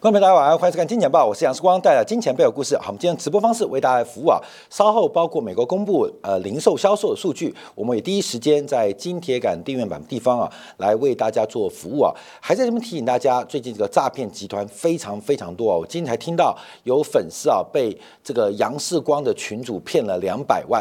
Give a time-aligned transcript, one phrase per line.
[0.00, 2.78] 观众朋友大家晚上好，欢迎收看《金钱报》，我是杨世光，带来金钱背后故事。
[2.78, 4.38] 好，我们今天直播方式为大家服务啊。
[4.70, 12.14] 稍后包括美国公布呃零售销售的数据，我们也第一时间在金铁杆订阅版地方啊，来为大家做服务啊。
[12.40, 15.76] 还在这边提醒大家，最近这个诈骗集团非常非常多啊。
[15.76, 20.80] 我今天才听到有粉丝啊被这个杨世光的群主骗了两百万。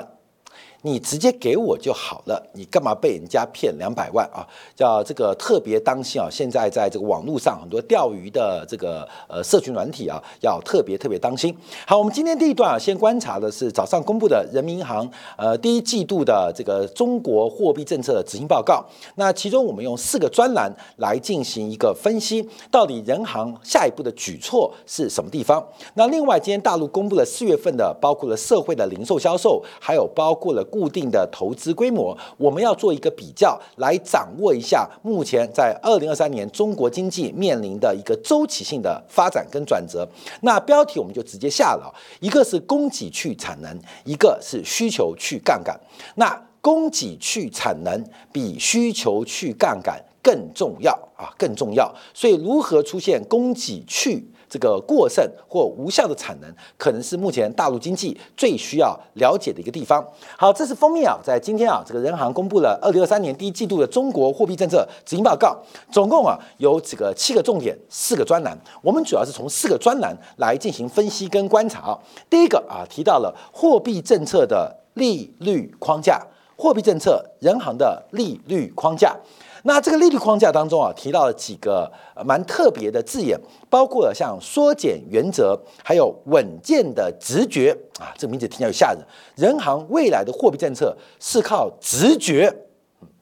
[0.88, 4.47] 你直接给我就好了，你干嘛被人家骗两百万啊？
[4.73, 6.29] 叫这个特别当心啊！
[6.31, 11.54] 现在在这个网络上很多钓鱼的这个呃社群软体啊，要特别特别当心。
[11.86, 18.86] 好，我们今天第一段啊，先观察的是早上公布的人民银行呃第一季度的这个中国货币政策的执行报告。
[19.15, 25.61] 那其中我们用四个专栏来进行一个分析，到底人行下一步的举措是什么地方？
[25.95, 30.64] 那另外今天大陆公布了四月份的，包括了社会的零售销售，还有包括了。
[30.77, 40.08] 固定的投资规模，我们要做一个比较，来掌握一下目前在二零二三年中国经济面临的一个周期性的发展跟转折。
[40.41, 43.75] 那标题我们就直接下了，一个是供给去产能，
[44.06, 45.75] 一个是需求去杠杆。
[46.14, 51.91] 那供给去产能比需求去杠杆更重要啊，更重要。
[52.14, 54.30] 所以如何出现供给去？
[54.50, 60.06] 这个过剩或无效的产能，可能是目前大陆经济最需要了解的一个地方。
[60.38, 65.58] 好，这是封面啊，在今天啊，这个人行公布了二零二三年第一季度的中国货币政策执行报告，
[65.92, 68.58] 总共啊有这个七个重点，四个专栏。
[68.81, 71.98] 我们主要是从四个专栏来进行分析跟观察。
[72.30, 76.25] 第一个啊，提到了货币政策的利率框架，
[76.56, 79.16] 货币政策人行的利率框架。
[79.63, 81.91] 那这个利率框架当中啊，提到了几个
[82.25, 83.38] 蛮特别的字眼，
[83.69, 89.00] 包括了像缩减原则，还有稳健的直觉啊，这名字听起来有吓人。
[89.35, 92.53] 人行未来的货币政策是靠直觉，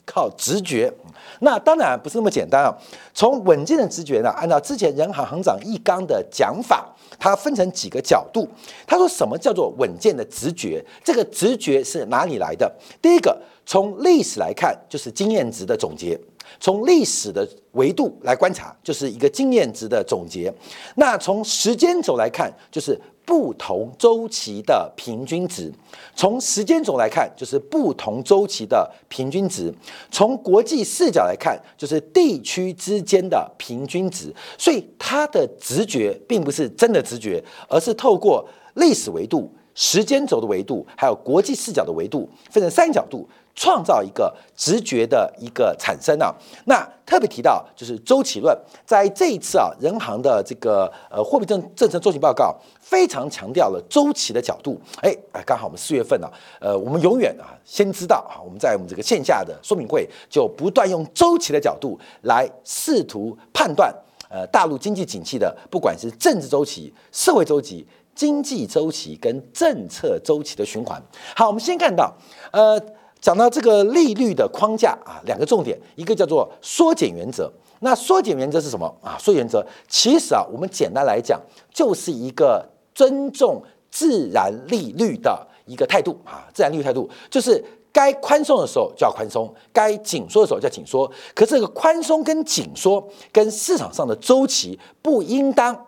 [0.06, 0.94] 靠直觉。
[1.39, 2.73] 那当然不是那么简单啊。
[3.13, 8.47] 从稳健的直觉呢，按照之前人行行长易纲的讲法，它分成几个角度。
[8.86, 10.86] 他说什么叫做稳健的直觉？
[11.03, 12.72] 这个直觉是哪里来的？
[13.02, 13.41] 第一个。
[13.66, 16.16] 从历史来看，就是经验值的总结；
[16.59, 20.53] 从历史的维度来观察，就是一个经验值的总结。
[20.96, 25.72] 那从时间轴来看，就是不同周期的平均值；
[26.16, 29.74] 从时间轴来看，就是不同周期的平均值；
[30.12, 34.31] 从国际视角来看，就是地区之间的平均值。
[34.59, 43.28] 所以，它的直觉并不是真的直觉，而是透过历史维度、时间轴的维度，还有国际视角的维度，分成三个角度。
[43.56, 46.36] 创造一个直觉的一个产生啊，
[46.66, 48.56] 那特别提到就是周期论，
[48.86, 54.78] 在这一次啊，人行的这个呃货币政政策周期报告非常强调了周期的角度。
[55.02, 56.30] 哎哎，刚好我们四月份呢，
[56.60, 63.94] 呃，我们永远啊先知道啊，我们在我们这个线下的说明会就不断用周期的角度来试图判断
[64.30, 71.02] 呃大陆经济景气的，不管是政治周期、社会周期、经济周期跟政策周期的循环。
[71.34, 72.14] 好，我们先看到
[72.52, 72.78] 呃。
[73.25, 77.52] 讲到这个利率的框架啊，两个重点，一个叫做缩减原则。
[77.80, 79.18] 那缩减原则是什么啊？
[79.19, 81.41] 缩原则其实啊，我们简单来讲，
[81.74, 82.63] 就是一个
[82.94, 86.46] 尊重自然利率的一个态度啊。
[86.53, 91.12] 自然利率态度就是该宽松的时候就要宽松，该紧缩的时候就要紧缩。
[91.34, 95.84] 可这个宽松跟紧缩跟市场上的周期不应当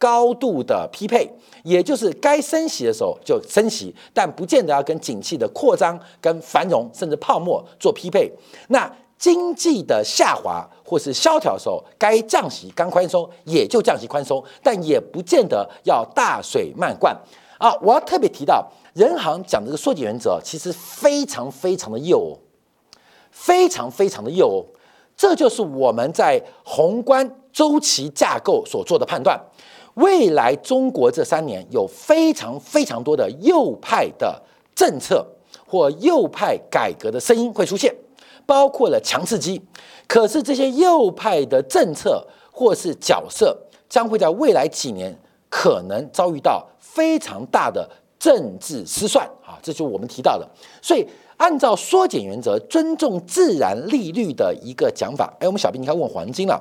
[0.00, 1.30] 高度的匹配。
[1.62, 8.32] 也就是该升息的时候就升息，但不见得要跟景气的扩张、跟繁荣甚至泡沫做匹配。
[8.68, 17.14] 那经济的下滑或是萧条的时候，该降息、刚宽松也就降息宽松，但也不见得要大水漫灌
[17.58, 17.70] 啊！
[17.82, 22.34] 我要特别提到，人行讲这个缩减原则，其实非常非常的幼，
[23.30, 24.64] 非常非常的幼。
[25.14, 29.38] 这就是我们在宏观周期架构所做的判断。
[29.94, 34.40] 未来中国这三年有非常非常多的右派的
[34.74, 35.26] 政策
[35.66, 37.94] 或右派改革的声音会出现，
[38.46, 39.60] 包括了强刺激。
[40.06, 43.56] 可是这些右派的政策或是角色
[43.88, 45.16] 将会在未来几年
[45.48, 47.88] 可能遭遇到非常大的
[48.18, 49.58] 政治失算啊！
[49.62, 50.48] 这就是我们提到的。
[50.82, 51.06] 所以
[51.36, 56.60] 按照缩减原则、尊重自然利率的一个讲法，哎，我们小兵你看问黄金了。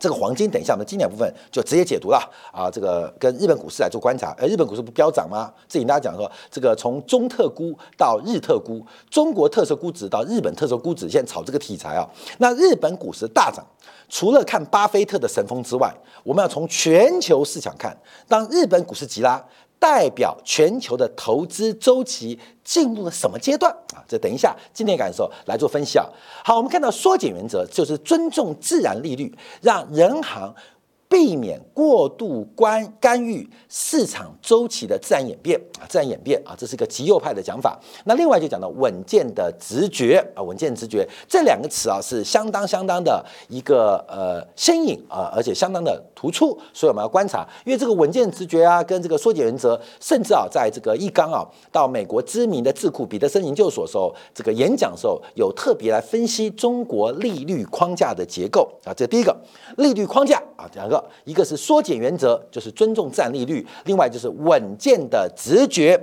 [0.00, 2.18] 这个黄金，等一下我们经典部分就直接解读了
[2.50, 2.70] 啊！
[2.70, 5.52] 这个跟日本股市来做观察，而日本股市不飙涨吗？
[5.68, 12.08] 这里大家讲说，这个从中特估到日特估，中国特色估值到日本特色估值，现在炒这个题材啊。
[12.38, 13.62] 那日本股市大涨，
[14.08, 15.94] 除了看巴菲特的神风之外，
[16.24, 17.94] 我们要从全球市场看，
[18.26, 19.44] 当日本股市急拉。
[19.80, 24.04] 代表全球的投资周期进入了什么阶段啊？
[24.06, 26.06] 这等一下今天感受来做分析啊。
[26.44, 30.54] 好，我们看到缩减原则就是尊重自然利率，让人行
[31.10, 37.76] 避免过度干干预市场周期的自然演变啊，自然演变啊，这是一个极右派的讲法。
[38.04, 59.36] 那另外就讲到稳健的直觉啊，稳健直觉这两个词啊是相当相当的一个呃新颖啊，而且相当的突出，所以我们要观察，因为这个稳健直觉啊，跟这个缩减原则，甚至啊，在这个易纲啊，到美国知名的智库彼得森研究所时候，这个演讲时候有特别来分析中国利率框架的结构啊，这第一个
[59.78, 60.99] 利率框架啊，两个。
[61.24, 66.00] 一个是缩减原则，就是尊重自然利率；另外就是稳健的直觉，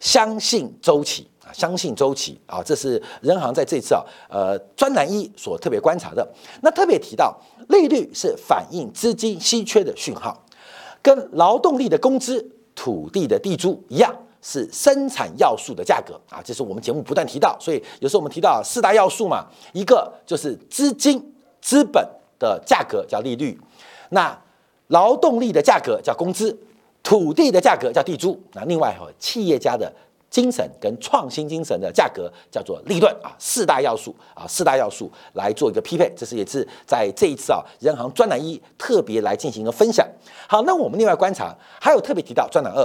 [0.00, 6.26] 相信周期啊，相信周期啊，这是人行在这次啊，呃，专栏一所特别观察的。
[6.62, 7.38] 那特别提到，
[7.68, 10.44] 利率是反映资金稀缺的讯号，
[11.02, 16.42] 跟劳动力的工资、土地的地租一样，是生产要素的价格啊。
[16.44, 22.06] 这是我们节目不断提到，所以有时候我们提到四大要素嘛，一个就是资金、资本
[22.38, 23.58] 的价格叫利率。
[24.14, 24.40] 那
[24.86, 26.56] 劳动力的价格叫工资，
[27.02, 28.40] 土地的价格叫地租。
[28.52, 29.92] 那另外，企业家的
[30.34, 36.12] 精神跟创新精神的价格叫做利润啊，四大要素啊，四大要素来做一个匹配。
[36.16, 40.04] 这是也是在这一次啊，人行专栏一特别来进行一个分享。
[40.48, 42.84] 好，那我们另外观察，还有特别提到专栏二，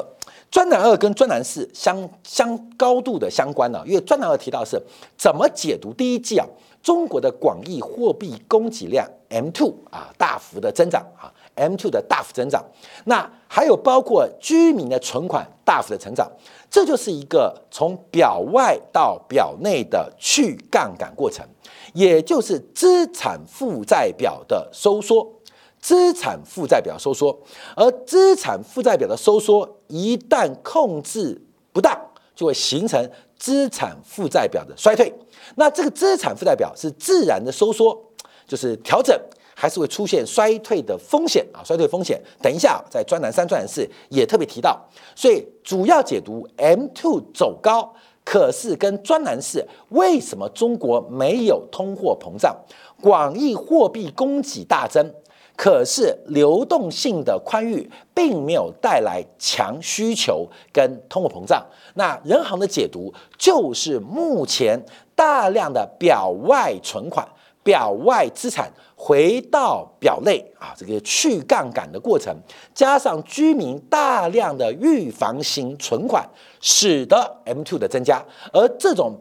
[0.51, 4.79] 专栏二跟专栏四相相高度的相关呢，因为专栏二提到是
[5.17, 6.45] 怎么解读第一季啊，
[6.83, 11.33] 中国的广义货币供给量 M two 啊大幅的增长啊。
[11.59, 12.63] M2 的大幅增长，
[13.05, 16.31] 那还有包括居民的存款大幅的成长，
[16.71, 21.45] 这就是一个从表外到表内的去杠杆过程，
[21.93, 25.35] 也就是资产负债表的收缩。
[25.81, 27.39] 资产负债表收缩，
[27.73, 31.41] 而资产负债表的收缩一旦控制
[31.71, 31.97] 不当，
[32.35, 35.09] 就会形成资产负债表的衰退。
[35.55, 37.97] 那这个资产负债表是自然的收缩，
[38.45, 39.17] 就是调整。
[39.59, 42.17] 还是会出现衰退的风险啊，衰退风险。
[42.41, 44.79] 等一下，在专栏三、专栏四也特别提到，
[45.13, 52.55] 所以主要解读 M two 走高，可是跟专栏四为什么中国没有通货膨胀，
[53.01, 55.13] 广义货币供给大增，
[55.57, 61.61] 可是流动性的宽裕并没有带来强需求跟通货膨胀。
[61.95, 64.81] 那人行的解读就是目前
[65.13, 67.27] 大量的表外存款。
[67.61, 72.35] 表外资产回到表内啊，这个去杠杆的过程，
[72.73, 76.29] 加上居民大量的预防型存款，
[76.59, 79.17] 使得 M2 的增加，而这种。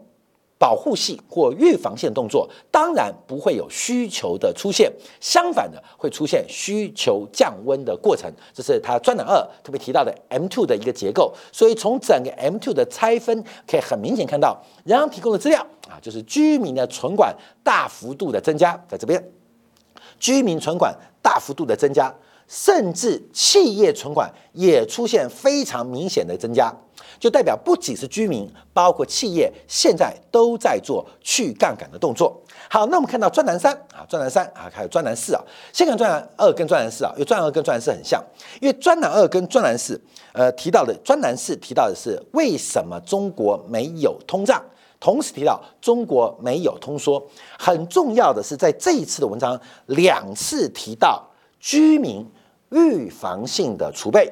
[0.59, 4.91] 保护性或预防性动作，当然不会有需求的出现，
[5.21, 8.29] 相反的会出现需求降温的过程。
[8.53, 11.33] 这是它专栏二特别提到的 M2 的一个结构。
[11.53, 17.33] 所以从整个 M2 的拆分，可以很明显看到，人行提供的资料啊，就是居民的存款
[17.63, 19.31] 大幅度的增加，在这边，
[20.19, 22.13] 居民存款大幅度的增加，
[22.47, 26.73] 甚至企业存款也出现非常明显的增加。
[27.19, 32.41] 就代表不仅是居民，包括企业，现在都在做去杠杆的动作。
[32.69, 35.41] 好，那我们看到专栏三啊，专栏三啊，还有专栏四啊。
[35.73, 38.23] 先看专栏二跟专栏四啊，因为专栏二跟专栏四很像，
[38.61, 39.99] 因为专栏二跟专栏四，
[40.31, 44.63] 呃，提到的专栏四提到的是为什么中国没有通胀，
[44.99, 47.25] 同时提到中国没有通缩。
[47.57, 51.25] 很重要的是，在这一次的文章两次提到
[51.59, 52.25] 居民
[52.71, 54.31] 预防性的储备。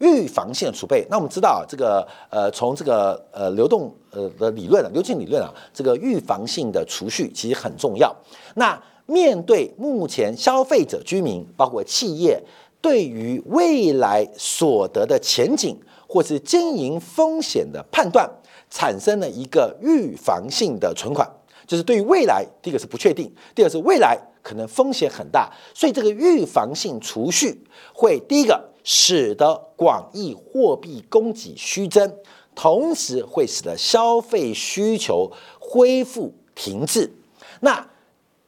[0.00, 8.14] 预防性的储备，那我们知道这个呃，从这个呃流动呃的理论啊，流进理论啊，这个预防性的储蓄其实很重要。
[8.54, 12.40] 那面对目前消费者、居民，包括企业，
[12.80, 18.30] 对于未来所得的前景或是经营风险的判断，
[18.70, 21.28] 产生了一个预防性的存款，
[21.66, 28.68] 就是对于未来，第一个是不确定，第二是未来可能风险很大，所以这个预防性储蓄会第一个。
[28.90, 32.10] 使得广义货币供给虚增，
[32.54, 37.12] 同时会使得消费需求恢复停滞。
[37.60, 37.86] 那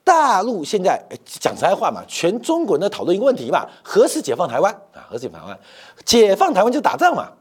[0.03, 5.05] 大陆现在讲实在话嘛，全中国人都讨论一个问题嘛：何时解放台湾啊？
[5.11, 5.61] 何时解放台湾？
[6.07, 7.33] 解放台湾就打仗嘛，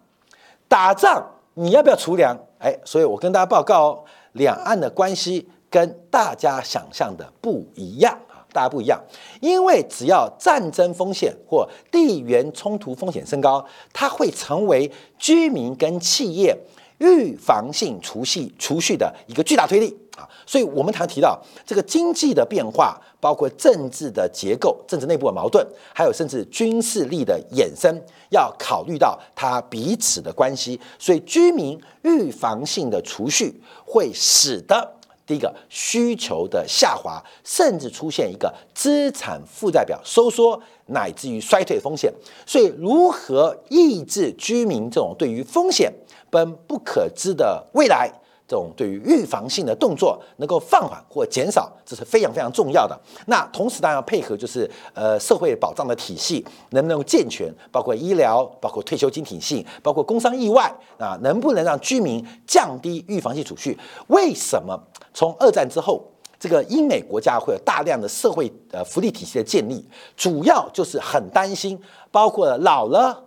[0.67, 1.25] 打仗
[1.59, 2.37] 你要不要除粮？
[2.57, 8.47] 哎，所以我跟大家报告哦，两岸的关系跟大家想象的不一样啊。
[8.53, 8.97] 大家不一样，
[9.41, 16.57] 因为只要战争风险或地缘冲突风险升高，它会成为居民跟企业
[16.99, 20.27] 预防性储蓄储蓄的一个巨大推力啊！
[20.45, 30.79] 所以，我们常提到这个经济的变化，包括政治的结构、政治内部的矛盾，还有甚至军事力的衍生，要考虑到它彼此的关系。
[30.97, 34.95] 所以，居民预防性的储蓄会使得。
[35.25, 42.11] 第一个需求的下滑，甚至出现一个资产负债表收缩乃至于衰退风险。
[42.47, 45.93] 所以，如何抑制居民这种对于风险
[46.31, 48.11] 跟不可知的未来？
[48.49, 52.99] 这种对于预防性的动作能够放缓或减少，这是非常非常重要的。
[53.27, 63.77] 那同时当然要配合，就是呃社会保障的体系能不能健全，包括医疗、包括退休金体系、包括工伤意外啊，能不能让居民降低预防性储蓄？
[64.07, 64.75] 为什么
[65.13, 66.03] 从二战之后，
[66.39, 69.87] 这个英美国家会有大量的社会呃福利体系的建立？
[70.17, 71.79] 主要就是很担心，
[72.09, 73.25] 包括老了、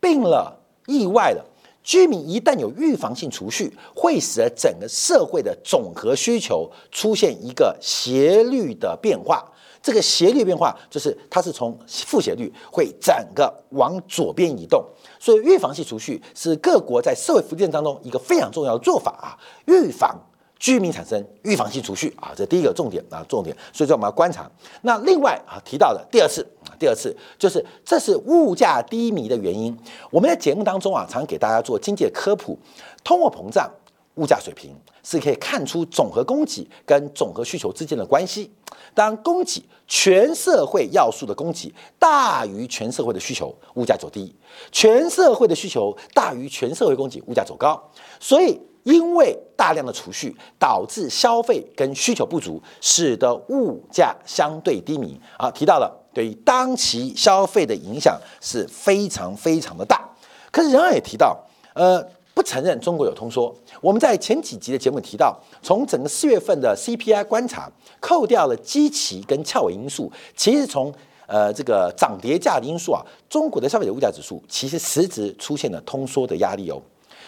[0.00, 1.44] 病了、意外了。
[1.82, 9.44] 居民一旦有预防性储蓄，会使得整个社会的总和需求出现一个斜率的变化。
[9.82, 14.84] 这个斜率变化就是它是从负斜率会整个往左边移动。
[15.18, 20.16] 所以预防性储蓄是各国在社会福利当中一个非常重要的做法啊，预防。
[20.60, 23.56] 居民产生预防性储蓄啊，这第一个重点啊，重点。
[23.72, 24.48] 所以说我们要观察。
[24.82, 26.46] 那另外啊提到的第二次，
[26.82, 29.72] 第二次就是这是物价低迷的原因。
[30.10, 32.58] 我们在节目当中啊，常给大家做经济科普，
[33.04, 33.70] 通货膨胀、
[34.16, 34.74] 物价水平
[35.04, 38.50] 是可以看出总和供给跟总和需求之间的关系。
[38.94, 44.34] 当供给全社会要素的供给大于全社会的需求，物价走低；
[44.72, 47.80] 全社会的需求大于全社会供给，物价走高。
[48.18, 48.60] 所以。
[48.84, 55.16] 因为大量的储蓄导致消费跟需求不足，使得物价相对低迷。
[55.38, 60.08] 啊，提到了对于当期消费的影响是非常非常的大。
[60.50, 61.38] 可是仍然也提到，
[61.74, 62.02] 呃，
[62.34, 63.54] 不承认中国有通缩。
[63.80, 70.92] 我们在前几集的节目提到，从整个四月份的 CPI 观察，扣掉了基期跟翘尾因素，其实从
[71.26, 73.00] 呃这个涨跌价的因素啊，
[73.30, 76.80] 中国的消费者物价指数其实实质出现了通缩的压力哦。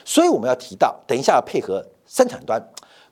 [0.05, 2.63] 所以我们要提到，等一下要配合生产端、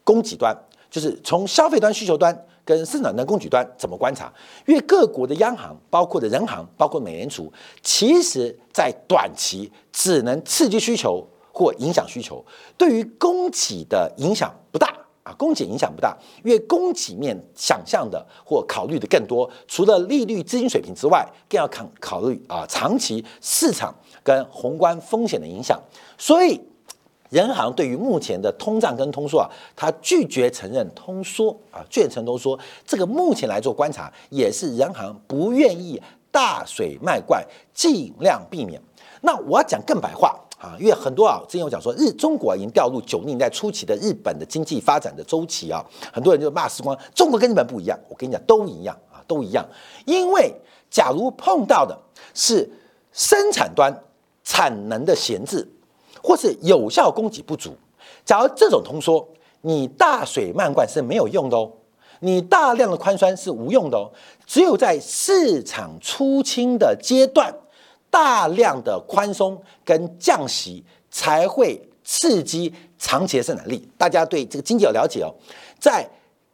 [0.05, 0.55] 供给端，
[0.91, 4.33] 就是从消费端、需求端跟生产端、供给端怎么观察？
[4.67, 7.53] 因为各国的央行，包括的人行，包括美联储，
[7.83, 12.45] 其实在短期只能刺激需求或影响需求，
[12.79, 25.81] 对于供给的影响不大啊，供给影响不大，因为供给面想象的或考虑的更多，除了利率、资金水平之外，更要考考虑啊长期市场跟宏观风险的影响，
[26.17, 26.61] 所以。
[27.33, 32.59] 人行对于目前的通胀跟通缩啊，他拒绝承认通缩啊，拒绝承认通缩。
[32.87, 38.79] 这个目前来做观察，也是人行不愿意大水漫灌，尽量避免。
[39.23, 47.99] 那我要讲更白话啊，因为很多啊，之前我讲说日中国已经掉入九零年代初期的日本的经济发展的周期啊，很多人就骂时光，中国跟日本不一样。
[48.11, 49.67] 我跟你讲，都一样啊，都一样。
[50.05, 50.55] 因为
[50.91, 51.99] 假如碰到的
[52.35, 52.71] 是
[53.11, 53.91] 生产端
[54.45, 55.67] 产能的闲置。
[56.23, 57.77] 或是有效供给不足，
[58.25, 59.27] 假如这种通缩，
[59.63, 61.71] 你大水漫灌是没有用的哦，
[62.21, 64.11] 你大量的宽松是无用的哦，
[64.47, 67.53] 只有在市场出清的阶段，
[68.11, 73.89] 大量的宽松跟降息才会刺激长期的生产力。
[73.99, 75.35] 大家对这个经济有了解哦，
[75.79, 76.09] 在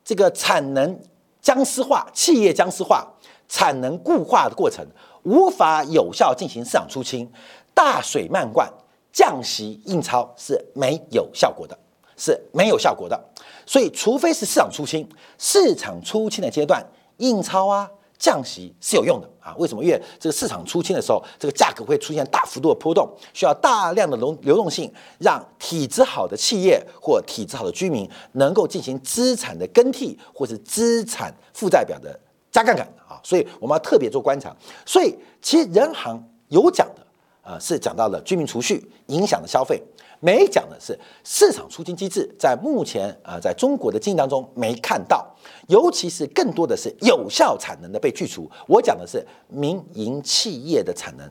[0.05, 0.99] 这个产能
[1.43, 3.07] 僵尸化、企业僵尸化、
[3.49, 4.87] 产能固化的过程，
[5.25, 7.31] 无法有效进行市场出清，
[7.75, 8.73] 大水漫灌。
[9.13, 11.77] 降息印钞是没有效果的，
[12.17, 13.19] 是没有效果的。
[13.67, 16.83] 所以，除非是市场出清，市场出清的阶段，
[17.19, 19.55] 印钞啊、降息是有用的啊。
[19.59, 19.85] 为什么？
[19.85, 32.19] 因为这个市场出清的时候，这个价格会出现大幅度的波动，需要大量的流流动性，让体质好的企业或体质好的居民能够进行资产的更替，或是资产负债表的
[32.51, 33.21] 加杠杆啊。
[33.23, 34.55] 所以，我们要特别做观察。
[34.87, 36.89] 所以，其实人行有讲。
[37.49, 39.83] 呃，是讲到了居民储蓄影响的消费，
[40.21, 45.27] 没讲的是市场出金机制，在目前呃，在中国的经济当中没看到，
[45.69, 48.47] 尤其是更多的是有效产能的被去除。
[48.67, 51.27] 我讲的是民营企业的产能，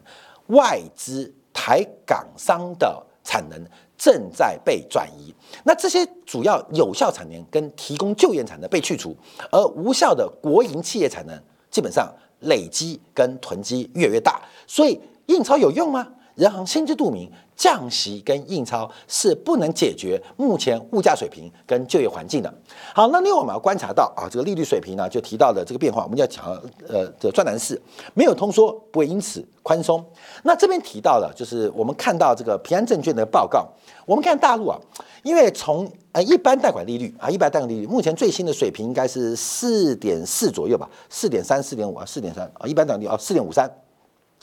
[0.48, 3.64] 外资台港商的产能
[3.96, 5.32] 正在被转移。
[5.66, 9.16] 那这些主要有效产能跟提供就业产能被去除，
[9.52, 15.00] 而无效的国营企业产能基本上累积跟囤积越来越大，所以。
[15.28, 16.08] 印钞有用吗？
[16.36, 22.54] 人行心知肚明，降息跟印钞是不能解决目前物价水平跟就业环境的。
[22.94, 26.46] 好，那另外我们要观察到啊，这个利率水平呢，就提到的这个变化，我们要讲
[26.88, 27.82] 呃，这专栏式
[28.14, 30.06] 没有通缩，不会因此宽松。
[30.44, 33.68] 那这边提到了，就是我们看到这个平安证券的报告，
[34.06, 34.80] 我们看大陆啊，
[35.24, 43.68] 因为从呃一般贷款利率啊，一般贷款利率目前最新的水平应该是四点四左右吧，四点三、四点五啊，四点三啊，一般贷款利率啊，四点五三。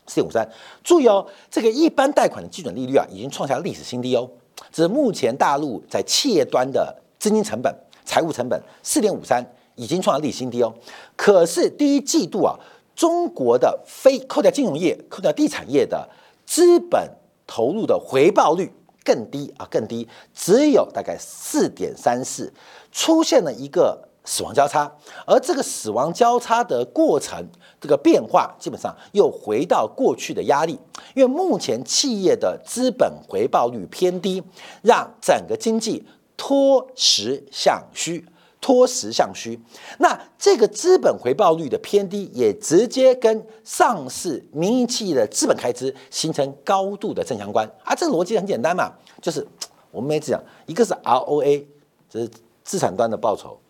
[0.06, 0.46] 四点五三，
[0.82, 4.28] 注意哦，这个一般贷款的基准利率啊，已经创下历史新低哦。
[4.70, 9.44] 这是目前大陆在企业端的资金成本财务成本四点五三，
[9.74, 10.72] 已经创了历史新低哦。
[11.16, 12.54] 可是第一季度啊，
[12.94, 16.08] 中国的非扣掉金融业、扣掉地产业的
[16.46, 17.10] 资本
[17.46, 18.72] 投入的回报率
[19.04, 22.52] 更低啊，更低，只有大概四点三四，
[22.92, 24.90] 出现了一个死亡交叉，
[25.26, 27.46] 而这个死亡交叉的过程，
[27.80, 30.78] 这个变化基本上又回到过去的压力，
[31.14, 34.42] 因为目前企业的资本回报率偏低，
[34.82, 38.26] 让整个经济脱实向虚。
[38.60, 39.60] 脱实向虚，
[39.98, 47.70] 那这个资本回报率的偏低，也直接跟上市民营企业的资本开支形成高度的正相关。
[47.84, 48.90] 啊，这个逻辑很简单嘛，
[49.20, 49.46] 就是
[49.90, 51.66] 我们每次讲，一个是 ROA，
[52.08, 52.30] 这是
[52.62, 53.60] 资产端的报酬，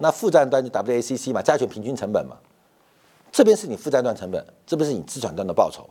[0.00, 2.36] 那负债端就 WACC 嘛，加权平均成本嘛，
[3.30, 5.88] 这边是你负债端成本，这边是你资产端的报酬，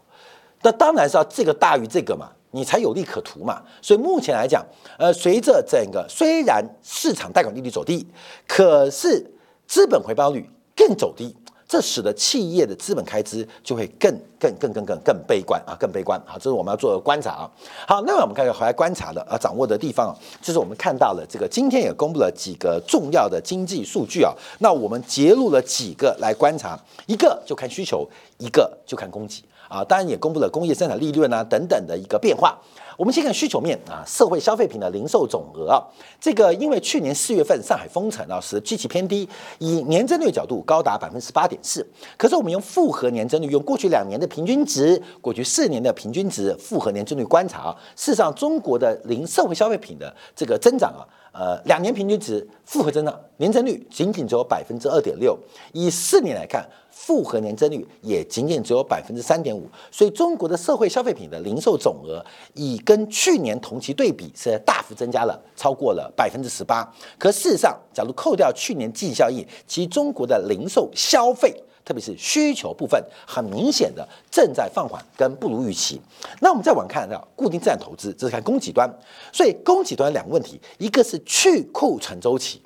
[0.62, 2.32] 那当然是要这个大于这个嘛。
[2.52, 4.66] 你才有利可图嘛，所以目前来讲，
[4.98, 8.08] 呃，随着整个虽然市场贷款利率走低，
[8.48, 9.24] 可是
[9.68, 11.38] 资本回报率更走低，
[11.70, 17.52] 这使得企业的资本开支就会更更更更更更悲观啊，更悲观好，这是我们要做的观察啊。
[17.88, 28.10] 好，那么我们开始回来观察的啊，掌握的地方啊，就是我们看到了这个今天也公布了几个重要的经济数据啊，那我们揭露了几个来观察，一个就看需求，
[28.40, 29.44] 一个就看供给。
[29.68, 32.58] 啊，当然也公布了工业生产利润啊等等的一个变化。
[33.00, 35.80] 我们先看需求面啊，社会消费品的零售总额啊，
[36.20, 39.26] 这个因为去年四月份上海封城啊，使得基期偏低，
[39.60, 41.88] 以年增率角度高达百分之十八点四。
[42.18, 51.08] 可是我们用复合年增率，用过去两年的平均值，过去四年的平均值，复合年增率观察啊，事实上中国的零社会消费品的这个增长啊。
[51.32, 55.38] 呃，两年平均值复合增长年增率仅仅只有百分之二点六，
[55.72, 56.68] 以四年来看，
[57.10, 59.68] 复合年增率也仅仅只有百分之三点五。
[59.90, 62.24] 所以中国的社会消费品的零售总额，
[62.54, 66.88] 以跟去年同期对比是大幅增加了，超过了百分之十八。
[67.18, 71.52] 可事实上，假如扣掉去年季效益，其中国的零售消费。
[71.86, 76.00] 特别是需求部分，很明显的正在放缓跟不如预期。
[76.40, 78.88] 那我们再往看到固定资产投资，这是看供给端。
[79.34, 82.62] 所以供给端两个问题，一个是去库存周期，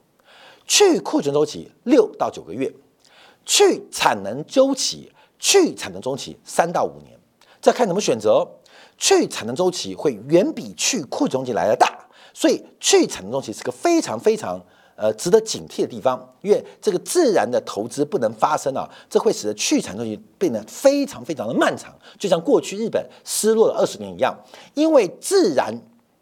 [0.67, 2.69] 去库存周期六到九个月，
[3.45, 7.17] 去产能周期，去产能周期三到五年。
[7.61, 8.47] 再看怎么选择，
[8.97, 14.61] 去产能周期会远比去库存周期来的大，所以去产能周期是个非常非常。
[14.95, 24.37] 呃，值得警惕的地方，因为这个自然的投资不能发生啊，这会使得去产能周期变得非常非常的漫长，就像过去日本失落了二十年一样。
[24.75, 25.75] 因为自然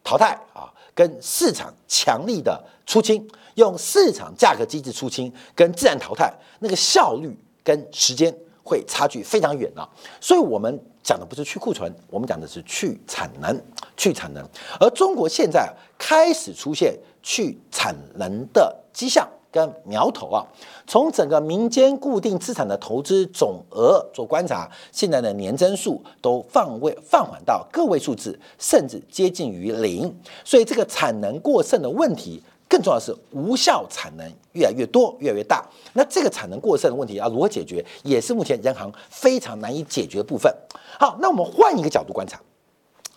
[0.06, 9.88] 淘汰啊，跟市场强力的出清，用市场价格机制出清，跟自然淘汰那个效率跟时间会差距非常远啊。
[10.20, 13.60] 所以我们讲的不是去库存，我们讲的是去产能，
[13.96, 14.48] 去产能。
[14.80, 16.98] 而中国现在开始出现。
[17.24, 20.42] 去产能的迹象跟苗头啊，
[20.88, 30.12] 从整个民间固定资产的投资总额做观察，现在的年增速都放位放缓到个位数字，甚至接近于零。
[30.44, 35.62] 所以这个产能过剩的问题，更重要的是无效产能越来越多，越来越大。
[35.92, 40.50] 那这个产能过剩的问题要如何解决，也是目前央行非常难以解决的部分。
[40.98, 42.40] 好，那我们换一个角度观察，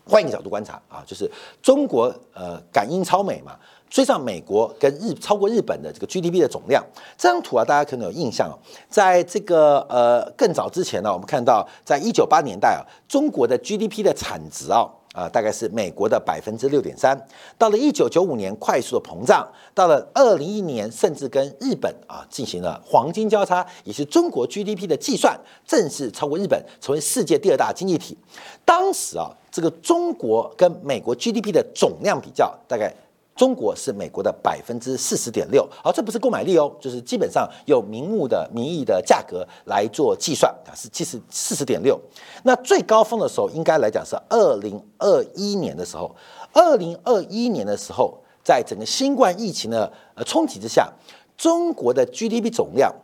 [0.04, 1.30] 换一个角度观察啊，就是
[1.62, 3.56] 中国呃感应超美嘛。
[3.90, 6.84] 追上美国跟日超过日本的这个 GDP 的总量，
[7.16, 8.58] 这张图啊，大家可能有印象哦。
[8.88, 17.18] 在这个呃更早之前呢，我们看到在一九八年代啊，中国的 GDP 的产值啊啊大概是美国的百分之六点三。
[17.56, 28.18] 到了一九九五年快速的膨胀，到了二零一一年甚至跟日本啊进行了黄金交叉，也是中国 GDP 的计算正式超过日本，成为世界第二大经济体。
[28.64, 32.92] 当时啊，这个中国跟美国 GDP 的总量比较，大概。
[33.36, 42.00] 中国是美国的百分之四十点六，好，这不是购买力哦，就是基本上有名目的名义的价格来做计算啊，是其实四十点六。
[42.44, 46.14] 那最高峰的时候，应该来讲是二零二一年的时候，
[46.52, 50.92] 二零二一年的时候，在整个新冠疫情的呃冲击之下，
[51.36, 52.94] 中国的 GDP 总量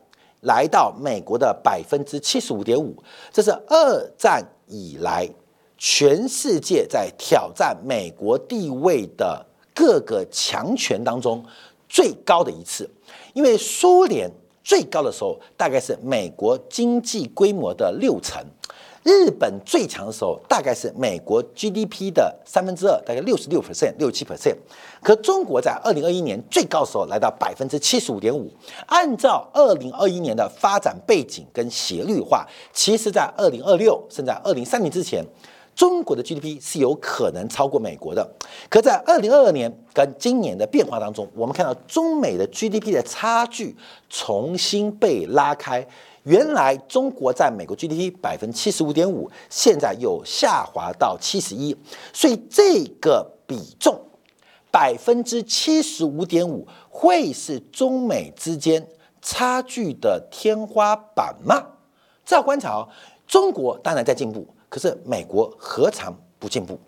[0.43, 2.95] 来到美国的百分之七十五点五，
[3.33, 5.29] 这是二战以来
[5.77, 9.47] 全世界在挑战美国地位的。
[9.81, 11.43] 各个强权当中
[11.89, 12.87] 最高的一次，
[13.33, 14.31] 因为苏联
[14.63, 18.45] 最高的时候大概是美国经济规模的六成，
[19.03, 24.55] 日本最强的时候大概是美国 GDP 的三分之二，大概六十六 percent、六七 percent。
[25.03, 28.53] 可中国在二零二一年最高的时候来到百分之七十五点五。
[28.87, 35.25] 按照二零二一年的发展背景跟斜率化，其实在二零二六甚至在二零三零之前。
[35.81, 38.31] 中国的 GDP 是有可能超过美国的。
[38.69, 43.75] 可在二零二二年跟今年的变化当中，我们看到中美的 GDP 的差距
[44.11, 45.87] 重新被拉开。
[46.25, 51.75] 原来中国在美国 GDP 百分之七十五点五，现在又下滑到七十一，
[52.13, 53.99] 所以这个比重
[54.71, 58.87] 百分之七十五点五会是中美之间
[59.23, 61.69] 差距的天花板吗？
[62.27, 62.87] 这要观察哦。
[63.27, 64.47] 中国当然在进步。
[64.71, 66.79] 可是美国何尝不进步？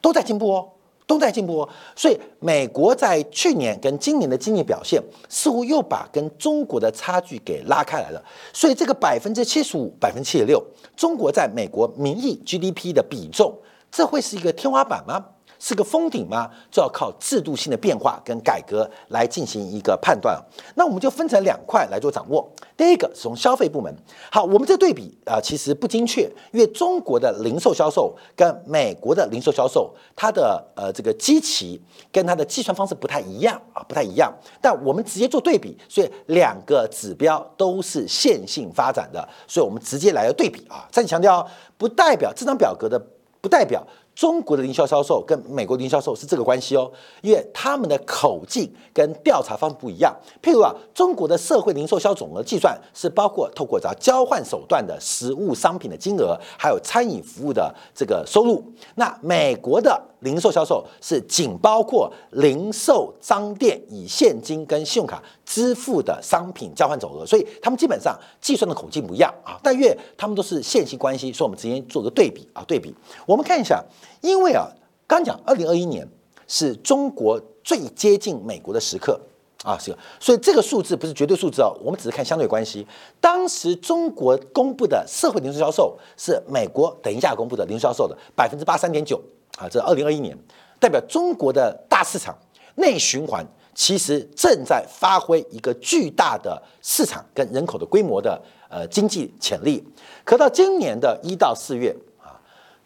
[0.00, 0.68] 都在进步哦，
[1.06, 1.68] 都在进步哦。
[1.96, 8.24] 所以美国在去年跟今年的经济表现，似乎又把跟中国的差距给拉开来了。
[8.52, 10.64] 所以这个百分之七十五、百分之七十六，
[10.96, 13.58] 中国在美国名义 GDP 的比重，
[13.90, 15.24] 这会是一个天花板吗？
[15.60, 16.50] 是个封顶吗？
[16.70, 20.42] 就要靠制度性的变化跟改革来进行一个判断。
[20.74, 22.50] 那我们就分成两块来做掌握。
[22.76, 23.94] 第一个是从消费部门。
[24.32, 31.78] 好，我们这对比啊，其实不精确，因为中国的零售销售跟美国的零售销售，它的呃这个基期
[32.10, 34.32] 跟它的计算方式不太一样啊，不太一样。
[34.62, 40.88] 但我们直接做对比，所以两个指标都是线性发展的，所以我们直接来个对比啊。
[40.90, 41.46] 再强调，
[41.76, 42.98] 不代表这张表格的，
[43.42, 43.86] 不代表。
[44.20, 50.14] 中国的零售销售跟美国零售销售是这个关系哦，因为他们的口径跟调查方不一样。
[50.42, 58.62] 譬如啊，中国的社会零售销总额计算是包括透过找交换手段的实物商品的金额，还有餐饮服务的这个收入。
[58.96, 69.58] 那美国的零售销售是仅包括零售商店以现金跟信用卡支付的商品交换总额，所以他们基本上计算的口径不一样啊。
[69.62, 72.94] 但因为他们都是线性关系，所以我们直接做个对比啊，对比。
[73.24, 73.82] 我们看一下。
[74.20, 74.68] 因为啊，
[75.06, 76.06] 刚讲二零二一年
[76.46, 79.20] 是中国最接近美国的时刻
[79.64, 82.86] 啊，是，所以这个数字不是绝对数字哦，我们只是看相对关系。
[83.20, 89.20] 当时中国公布的社会零售销售是美国等一下公布的零售销售的百分之八三点九
[89.58, 90.36] 啊，这二零二一年
[90.78, 92.36] 代表中国的大市场
[92.76, 99.82] 内循环其实正在发挥一个巨大的市场跟人口的规模的呃经济潜力。
[100.24, 101.94] 可到今年的一到四月。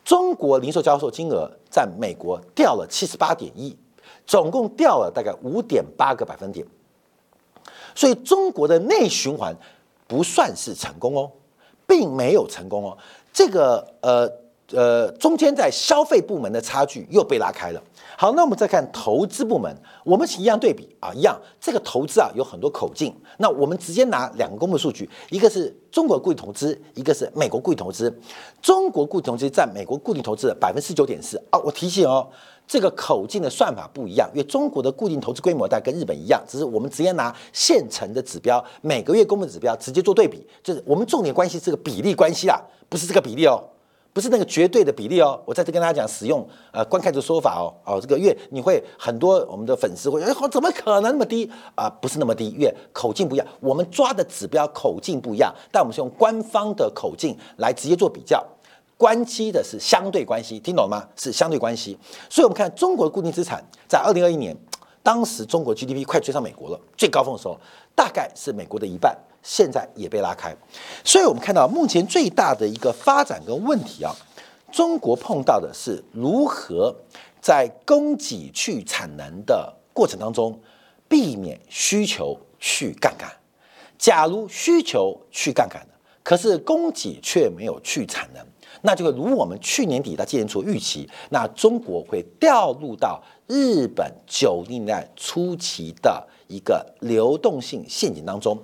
[0.05, 3.77] 中国零售销售金额在美国掉了七十八点一，
[4.27, 6.67] 总共掉了大概五点八个百分点，
[7.95, 9.57] 所以中国的内循环
[10.07, 11.31] 不算是成功哦，
[11.87, 12.99] 并没有成功哦。
[13.33, 14.31] 这个呃
[14.73, 17.83] 呃，中间在消费部门的差距又被拉开了。
[18.17, 19.71] 好，那我们再看投资部门，
[20.05, 23.15] 我们一样对比啊，一样这个投资啊有很多口径。
[23.39, 28.17] 那我们直接拿两个公布数据，一个是中国固定投资，一个是美国固定投资。
[28.63, 31.59] 中国固定投资占美国固定投资的百分之十九点四啊。
[31.59, 32.27] 我提醒哦，
[32.67, 43.63] 这个口径的算法不一样，因为中国的固定投资规模大概跟日本一样，只是我们直接拿现成的指标，每个月公布指标直接做对比，就是我们重点关系这个比例关系啊，不是这个比例哦。
[44.15, 51.91] 不是那个绝对的比例哦，我在这跟大家讲使用呃观看的说法哦哦，这个月你会很多我们的粉丝会哎怎么可能那么低啊？
[52.01, 58.41] 不是那么低，月口径不一样，我们抓的指标口径不一样，但我们是用官方的口径来直接做比较，
[58.97, 61.09] 关系的是相对关系，听懂了吗？
[61.17, 61.99] 是相对关系，
[62.31, 64.57] 所以我们看中国的固定资产在二零二一年，
[65.03, 67.59] 当时中国 GDP 快追上美国了，最高峰的时候
[67.97, 69.13] 大概是美国的一半。
[69.45, 70.57] 现在也被拉开，
[71.05, 74.11] 所以我们看到目前最大的一个发展跟问题啊，
[74.73, 76.97] 中国碰到的是如何
[77.43, 80.59] 在供给去产能的过程当中
[81.07, 83.31] 避免需求去杠杆。
[83.99, 88.43] 假如需求去杠杆了，可是供给却没有去产能，
[88.81, 96.27] 那就会如我们去年底到今年初预期，那中国会掉入到日本九零年代初期的。
[96.47, 98.57] 一个流动性陷阱当中，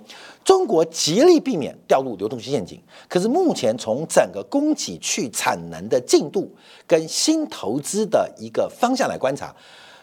[0.45, 2.79] 中国极力避免掉入流动性陷阱。
[3.09, 9.53] 可是目前从整个供给去产能的进度跟新投资的一个方向来观察，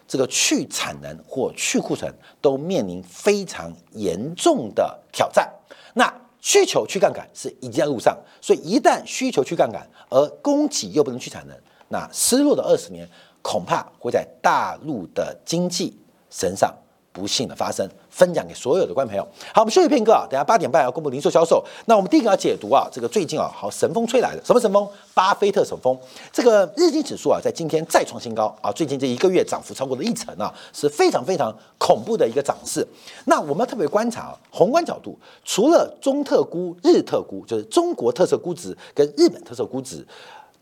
[0.08, 2.12] 这个去产能或去库存
[2.42, 5.48] 都面临非常严重的挑战。
[5.94, 11.56] 那需求去杠杆是已经在路上，所以一旦需求去杠杆，而供给又不能去产能，
[11.88, 13.08] 那失落的二十年
[13.42, 15.96] 恐怕会在大陆的经济
[16.30, 16.74] 身上。
[17.10, 19.26] 不幸的发生，分享给所有的观众朋友。
[19.52, 21.64] 好，我们休息片刻啊，等下八点半要公布零售销售。
[21.86, 24.88] 那我们第一个要解读啊，这个最近啊，好神风吹来的，什么神风？
[25.14, 25.98] 巴菲特神风。
[26.32, 32.86] 这个日经指数啊，在今天再创新高啊，最近这一个月涨幅超过了一成啊，是非常非常恐怖的一个涨势。
[33.24, 40.06] 那我们要特别观察啊，宏观角度，除了中特估、日特估，就是中国特色估值跟日本特色估值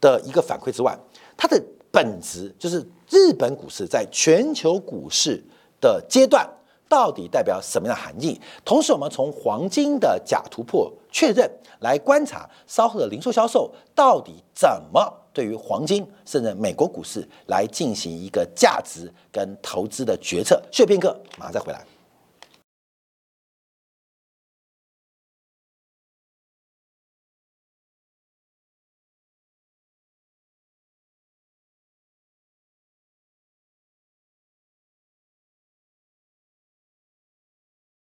[0.00, 0.96] 的一个反馈之外，
[1.36, 1.62] 它的
[1.96, 5.42] 本质就是日本股市在全球股市。
[5.78, 6.48] 的阶段
[6.88, 8.40] 到底代表什么样的含义？
[8.64, 11.48] 同时，我们从黄金的假突破确认，
[11.80, 20.60] 来观察稍后的零售销售到底怎么对于黄金甚至美国股市来进行一个价值跟投资的决策。
[20.72, 21.84] 休片刻，马上再回来。